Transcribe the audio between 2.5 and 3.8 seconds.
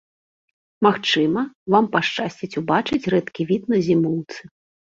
убачыць рэдкі від